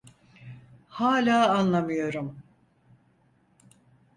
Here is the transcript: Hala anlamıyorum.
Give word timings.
Hala 0.87 1.49
anlamıyorum. 1.49 2.41